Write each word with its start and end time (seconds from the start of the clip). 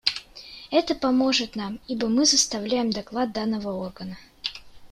Это 0.71 0.95
поможет 0.95 1.55
нам, 1.55 1.79
ибо 1.87 2.07
мы 2.07 2.25
составляем 2.25 2.89
доклад 2.89 3.33
данного 3.33 3.69
органа. 3.71 4.17